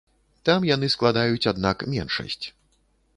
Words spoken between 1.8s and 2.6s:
меншасць.